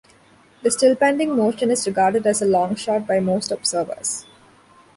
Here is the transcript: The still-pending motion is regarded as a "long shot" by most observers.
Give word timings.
The 0.63 0.71
still-pending 0.71 1.37
motion 1.37 1.69
is 1.69 1.85
regarded 1.85 2.25
as 2.25 2.41
a 2.41 2.47
"long 2.47 2.73
shot" 2.75 3.05
by 3.05 3.19
most 3.19 3.51
observers. 3.51 4.25